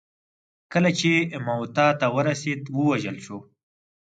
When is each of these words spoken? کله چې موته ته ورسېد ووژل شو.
کله 0.71 0.89
چې 0.99 1.11
موته 1.45 1.87
ته 1.99 2.07
ورسېد 2.15 2.61
ووژل 2.77 3.17
شو. 3.25 3.37